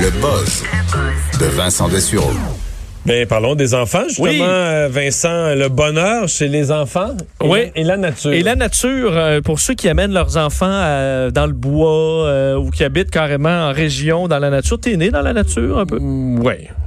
[0.00, 0.62] Le buzz
[1.40, 2.30] de Vincent Dessureau.
[3.06, 4.40] Ben, parlons des enfants, justement, Oui.
[4.42, 5.54] euh, Vincent.
[5.54, 7.58] Le bonheur chez les enfants et, Oui.
[7.74, 8.32] la, et la nature.
[8.32, 12.56] Et la nature, euh, pour ceux qui amènent leurs enfants euh, dans le bois euh,
[12.56, 15.86] ou qui habitent carrément en région dans la nature, t'es né dans la nature un
[15.86, 15.98] peu?
[16.00, 16.38] Oui,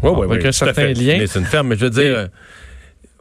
[0.04, 0.26] oui, oui.
[0.32, 1.24] Avec un certain lien.
[1.28, 2.28] C'est une ferme, mais je veux dire,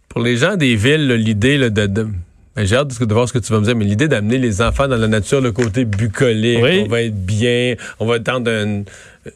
[0.08, 1.86] pour les gens des villes, l'idée de...
[1.86, 2.08] de-
[2.56, 4.86] j'ai hâte de, voir ce que tu vas me dire, mais l'idée d'amener les enfants
[4.88, 6.82] dans la nature, le côté bucolique, Oui.
[6.84, 8.84] on va être bien, on va étendre une,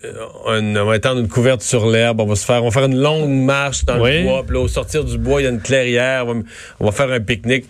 [0.04, 2.70] euh, une- on va étendre une couverte sur l'herbe, on va se faire, on va
[2.72, 4.18] faire une longue marche dans Oui.
[4.18, 6.40] le bois, puis là, au sortir du bois, il y a une clairière, on va,
[6.80, 7.64] on va faire un pique-nique.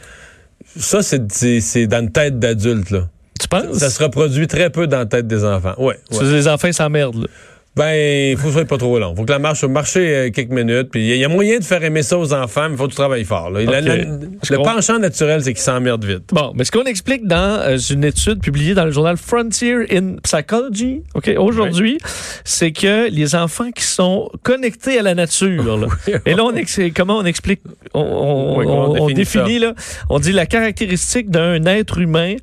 [0.76, 3.08] Ça, c'est- dans une tête d'adulte, là.
[3.40, 3.76] Tu penses?
[3.78, 5.74] Ça se reproduit très peu dans la tête des enfants.
[5.78, 5.98] Ouais.
[6.22, 7.22] Les enfants s'emmerdent.
[7.22, 7.28] là.
[7.76, 9.14] Ben, il faut que ce soit pas trop long.
[9.14, 10.88] faut que la marche marcher euh, quelques minutes.
[10.90, 12.74] Puis il y, a- il y a moyen de faire aimer ça aux enfants, mais
[12.74, 13.50] il faut que tu travailles fort.
[13.50, 13.60] là.
[13.64, 13.84] La- Ok.
[13.84, 13.94] la-
[14.42, 16.30] Je le penchant naturel, c'est qu'ils s'emmerdent vite.
[16.32, 20.16] Bon, mais ce qu'on explique dans euh, une étude publiée dans le journal Frontier in
[20.22, 21.98] Psychology, ok, aujourd'hui,
[22.44, 25.86] c'est que les enfants qui sont connectés à la nature, là,
[26.24, 26.54] et là, on
[26.94, 27.60] comment on explique,
[27.92, 29.14] on, on- Oui, comment on on- on définit
[29.44, 29.74] définit, là,
[30.08, 32.36] on dit la caractéristique d'un être humain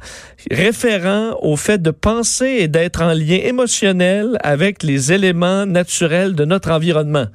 [0.51, 6.43] référent au fait de penser et d'être en lien émotionnel avec les éléments naturels de
[6.43, 7.27] notre environnement.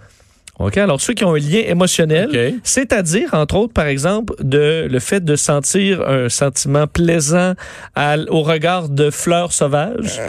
[0.59, 0.77] OK?
[0.77, 5.25] Alors, ceux qui ont un lien émotionnel, c'est-à-dire, entre autres, par exemple, de le fait
[5.25, 7.55] de sentir un sentiment plaisant
[7.95, 10.21] à- au regard de fleurs sauvages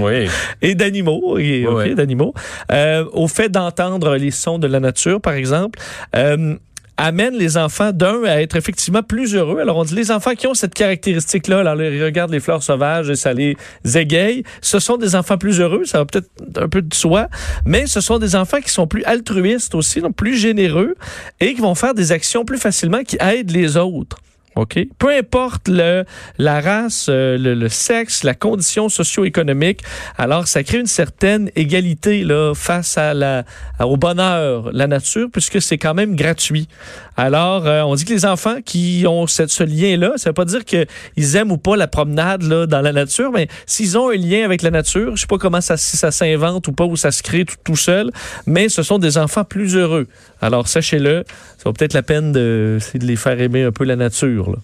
[0.00, 0.26] Oui.
[0.62, 2.34] et d'animaux, et, d'animaux,
[2.72, 5.78] euh, au fait d'entendre les sons de la nature, par exemple,
[6.16, 6.56] euh,
[6.96, 9.58] amène les enfants d'un à être effectivement plus heureux.
[9.60, 13.10] Alors on dit les enfants qui ont cette caractéristique-là, alors ils regardent les fleurs sauvages
[13.10, 13.56] et ça les
[13.94, 17.28] égaye, ce sont des enfants plus heureux, ça va peut-être un peu de soi,
[17.64, 20.94] mais ce sont des enfants qui sont plus altruistes aussi, donc plus généreux
[21.40, 24.18] et qui vont faire des actions plus facilement qui aident les autres.
[24.56, 24.78] OK?
[24.98, 26.04] Peu importe le,
[26.38, 29.82] la race, euh, le, sexe, la condition socio-économique,
[30.16, 33.44] alors ça crée une certaine égalité là, face à la,
[33.80, 36.68] au bonheur, la nature, puisque c'est quand même gratuit.
[37.16, 40.44] Alors, euh, on dit que les enfants qui ont cette, ce lien-là, ça veut pas
[40.44, 44.16] dire qu'ils aiment ou pas la promenade là, dans la nature, mais s'ils ont un
[44.16, 46.96] lien avec la nature, je sais pas comment ça, si ça s'invente ou pas, ou
[46.96, 48.10] ça se crée tout, tout seul,
[48.46, 50.08] mais ce sont des enfants plus heureux.
[50.40, 51.24] Alors, sachez-le,
[51.56, 54.50] ça vaut peut-être la peine de, de les faire aimer un peu la nature.
[54.50, 54.56] Là.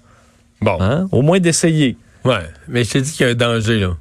[0.60, 0.76] Bon.
[0.80, 1.08] Hein?
[1.12, 1.96] Au moins d'essayer.
[2.24, 2.46] Ouais.
[2.68, 3.96] Mais je t'ai dit qu'il y a un danger, là.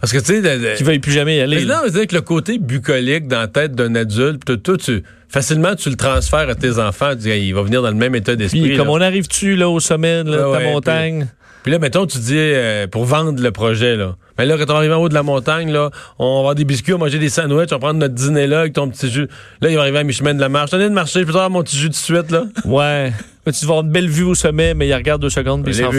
[0.00, 1.56] Parce que, tu sais, Qui veuille plus jamais y aller.
[1.56, 1.82] Mais là.
[1.84, 5.74] non, dire que le côté bucolique dans la tête d'un adulte, tout, tout, tu, facilement,
[5.74, 7.10] tu le transfères à tes enfants.
[7.12, 8.60] Tu dis, il va venir dans le même état d'esprit.
[8.62, 11.26] Puis, comme on arrive-tu là, au sommet là, de Ouais, ta ouais, montagne?
[11.64, 14.14] Puis là, mettons, tu dis, euh, pour vendre le projet, là.
[14.38, 16.54] Mais là, quand on va arriver en haut de la montagne, là, on va avoir
[16.54, 18.88] des biscuits, on va manger des sandwichs, on va prendre notre dîner là avec ton
[18.88, 19.26] petit jus.
[19.60, 20.70] Là, il va arriver à mi-chemin de la marche.
[20.70, 22.44] Tenez de marcher, je peux avoir mon petit jus tout de suite, là.
[22.64, 23.12] Ouais.
[23.44, 25.74] Mais tu vas avoir une belle vue au sommet, mais il regarde deux secondes, puis
[25.74, 25.94] il s'en fout.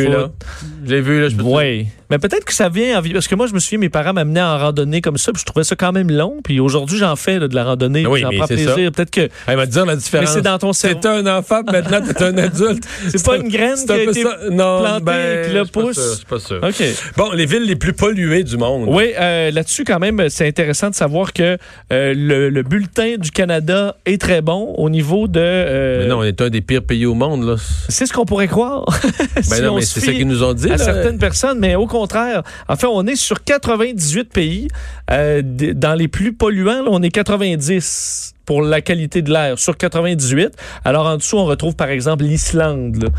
[0.86, 1.28] l'ai vu, là.
[1.28, 1.88] Je peux Oui.
[2.10, 3.14] Mais peut-être que ça vient en vie.
[3.14, 5.46] Parce que moi, je me souviens, mes parents m'amenaient en randonnée comme ça, puis je
[5.46, 6.38] trouvais ça quand même long.
[6.44, 8.92] Puis aujourd'hui, j'en fais là, de la randonnée, Oui, j'en prends plaisir.
[8.92, 10.28] Peut-être que Elle va te dire la différence.
[10.30, 10.98] Mais c'est dans ton cerveau.
[11.04, 12.84] C'était un enfant, maintenant, t'es un adulte.
[13.10, 14.38] c'est pas une graine C'est qui un a été ça.
[14.50, 16.24] Non, plantée ben, et qui le pousse.
[16.28, 16.60] pas sûr.
[16.64, 16.84] OK.
[17.16, 18.86] Bon, les villes les plus polluées du monde.
[18.88, 21.58] Oui, euh, là-dessus, quand même, c'est intéressant de savoir que
[21.94, 25.40] euh, le, le bulletin du Canada est très bon au niveau de.
[25.44, 27.56] euh, Mais non, on est un des pires pays au monde, là.
[27.88, 28.86] C'est ce qu'on pourrait croire.
[29.36, 30.66] Ben Si non, on mais c'est fie qu'ils nous ont dit.
[30.68, 30.78] à là.
[30.80, 31.99] certaines personnes, mais au contraire.
[32.04, 34.68] En fait, on est sur 98 pays.
[35.12, 40.56] Euh, dans les plus polluants, on est 90 pour la qualité de l'air sur 98.
[40.84, 43.10] Alors en dessous, on retrouve par exemple l'Islande,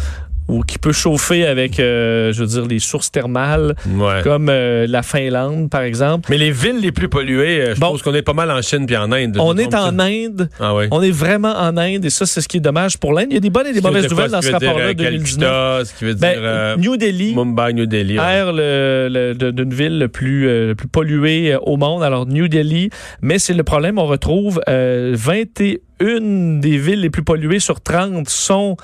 [0.51, 4.21] où qui peut chauffer avec, euh, je veux dire, les sources thermales, Ouais.
[4.25, 6.29] comme euh, la Finlande, par exemple.
[6.31, 7.91] Mais les villes les plus polluées, euh, je Bon.
[7.93, 9.37] pense qu'on est pas mal en Chine puis en Inde.
[9.39, 9.99] On est en?
[9.99, 10.49] Inde.
[10.59, 10.85] Ah oui.
[10.91, 13.27] On est vraiment en Inde et ça, c'est ce qui est dommage pour l'Inde.
[13.31, 15.49] Il y a des bonnes et des mauvaises nouvelles dans ce rapport-là 2019.
[15.49, 18.19] Calcutta, ce qui veut dire Ben, euh, New Delhi, Mumbai, New Delhi.
[18.19, 18.25] ouais.
[18.25, 22.03] air le- le- de- d'une ville le plus, euh, le plus polluée euh, au monde,
[22.03, 22.91] alors New Delhi.
[23.23, 28.29] Mais c'est le problème, on retrouve euh, 21 des villes les plus polluées sur 30
[28.29, 28.77] sont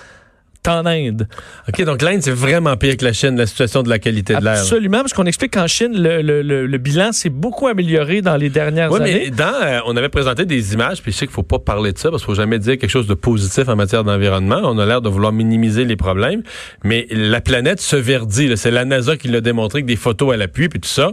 [0.68, 1.28] en Inde.
[1.68, 4.42] OK, donc l'Inde, c'est vraiment pire que la Chine, la situation de la qualité de
[4.42, 4.58] l'air.
[4.58, 8.36] Absolument, parce qu'on explique qu'en Chine, le, le- le- le bilan s'est beaucoup amélioré dans
[8.36, 9.22] les dernières Oui, années.
[9.26, 11.92] mais dans, euh, on avait présenté des images, puis je sais qu'il faut pas parler
[11.92, 14.60] de ça parce qu'il faut jamais dire quelque chose de positif en matière d'environnement.
[14.64, 16.42] On a l'air de vouloir minimiser les problèmes,
[16.84, 18.56] mais la planète se verdit.
[18.56, 21.12] C'est la NASA qui l'a démontré avec des photos à l'appui puis tout ça.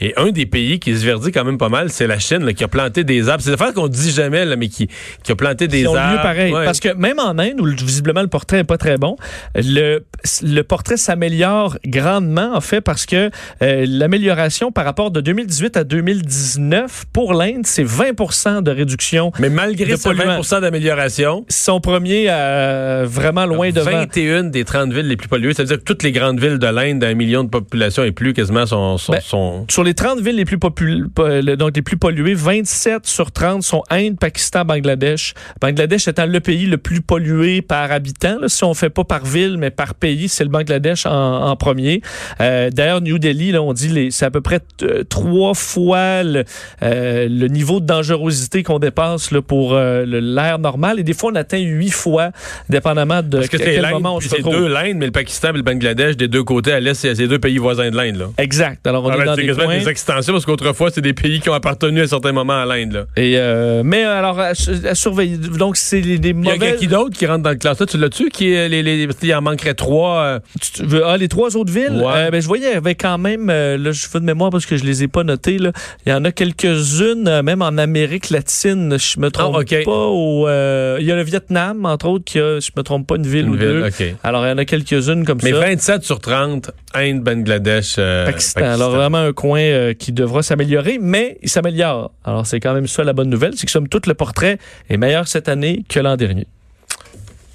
[0.00, 2.52] Et un des pays qui se verdit quand même pas mal, c'est la Chine là,
[2.52, 3.42] qui a planté des arbres.
[3.42, 4.88] C'est des affaires qu'on dit jamais, là, mais qui,
[5.22, 6.16] qui a planté des Ils ont arbres.
[6.16, 6.52] lieu pareil.
[6.52, 6.64] Ouais.
[6.64, 9.16] Parce que même en Inde, où le- visiblement le portrait n'est pas très très bon.
[9.54, 10.04] Le,
[10.42, 13.30] le portrait s'améliore grandement, en fait, parce que
[13.62, 19.32] euh, l'amélioration par rapport de 2018 à 2019 pour l'Inde, c'est 20% de réduction.
[19.38, 23.90] Mais malgré ce 20 d'amélioration, son premier euh, vraiment loin devant.
[23.90, 26.98] 21 des 30 villes les plus polluées, c'est-à-dire que toutes les grandes villes de l'Inde
[26.98, 30.44] d'un million de population et plus quasiment sont, sont, ben, sur les 30 villes les
[30.44, 35.34] plus donc les plus polluées, 27 sur 30 sont Inde, Pakistan, Bangladesh.
[35.60, 39.56] Bangladesh étant le pays le plus pollué par habitant, si on fait pas par ville
[39.58, 42.00] mais par pays, c'est le Bangladesh en, premier.
[42.40, 46.44] Euh, D'ailleurs, New Delhi, là, on dit c'est à peu près euh, trois fois le,
[46.82, 51.30] euh, le, niveau de dangerosité qu'on dépasse là, pour euh, l'air normal et des fois
[51.32, 52.30] on atteint huit fois,
[52.68, 54.52] dépendamment de Parce que quel moment on se retrouve.
[54.52, 57.14] C'est deux l'Inde, mais le Pakistan et le Bangladesh des deux côtés à l'est, c'est
[57.26, 58.28] deux pays voisins de l'Inde.
[58.38, 58.86] Exact.
[58.86, 59.78] Alors on ah, est ben, dans des, points...
[59.78, 63.06] des extensions parce qu'autrefois c'est des pays qui ont appartenu à certains moments à l'Inde.
[63.16, 63.38] Et
[63.84, 65.36] mais alors à, surveiller.
[65.36, 66.00] Donc c'est
[66.34, 66.56] mauvais.
[66.56, 67.86] Il y a qui d'autre qui rentre dans le classement?
[67.86, 70.40] Tu l'as-tu Qui les, les, il en manquerait trois.
[70.60, 72.02] Tu veux, ah, les trois autres villes?
[72.02, 73.48] ben, je voyais il y avait quand même.
[73.48, 75.58] là, je fais de mémoire parce que je les ai pas notées.
[75.58, 75.72] Là.
[76.06, 78.96] Il y en a quelques-unes, même en Amérique latine.
[78.98, 80.98] Je me trompe ah, pas.
[81.00, 83.48] il y a le Vietnam entre autres qui a, je me trompe pas, une ville
[83.48, 83.84] ou deux.
[84.22, 85.60] Alors il y en a quelques-unes comme Mais ça.
[85.60, 88.62] Mais 27 sur 30, Inde, Bangladesh, Pakistan.
[88.62, 92.12] Alors vraiment un coin qui devra s'améliorer, mais il s'améliore.
[92.24, 94.96] Alors c'est quand même ça la bonne nouvelle, c'est que somme toute le portrait est
[94.96, 96.46] meilleur cette année que l'an dernier.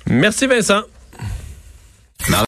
[0.08, 0.84] Merci Vincent.
[2.30, 2.46] No.